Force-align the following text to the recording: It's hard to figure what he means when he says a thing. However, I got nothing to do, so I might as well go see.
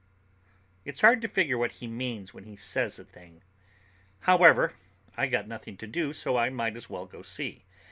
It's 0.83 1.01
hard 1.01 1.21
to 1.21 1.27
figure 1.27 1.59
what 1.59 1.73
he 1.73 1.85
means 1.85 2.33
when 2.33 2.45
he 2.45 2.55
says 2.55 2.97
a 2.97 3.05
thing. 3.05 3.43
However, 4.21 4.73
I 5.15 5.27
got 5.27 5.47
nothing 5.47 5.77
to 5.77 5.85
do, 5.85 6.11
so 6.11 6.37
I 6.37 6.49
might 6.49 6.75
as 6.75 6.89
well 6.89 7.05
go 7.05 7.21
see. 7.21 7.65